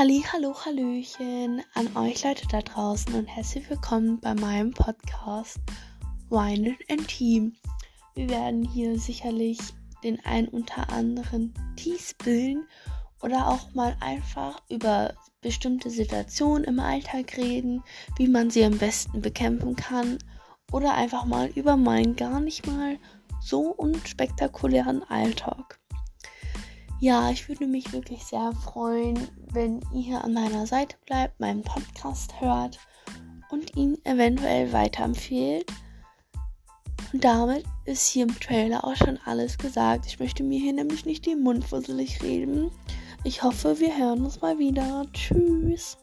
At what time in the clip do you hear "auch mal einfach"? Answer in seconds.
13.48-14.62